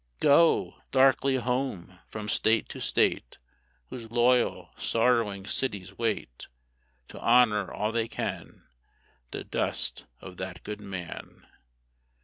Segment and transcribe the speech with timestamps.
[0.19, 3.37] Go, darkly borne, from State to State,
[3.91, 6.47] Whose loyal, sorrowing cities wait
[7.09, 8.63] To honor all they can
[9.29, 11.45] The dust of that good man.